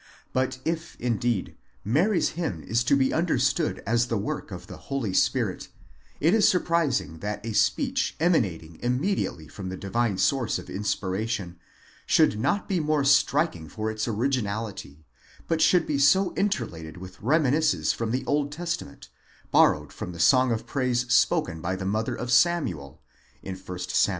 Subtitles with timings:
[0.33, 1.55] But if, indeed,
[1.85, 5.67] Mary's hymn is to be understood as the work of the Holy Spirit,
[6.19, 11.59] it is surprising that a speech emanating immediately from the divine source of inspiration
[12.07, 15.05] should not be more striking for its originality,
[15.47, 19.09] but should be so interlarded with remi niscences from the Old Testament,
[19.51, 23.03] borrowed from the song of praise spoken by the mother of Samuel
[23.43, 23.79] (1 Sam.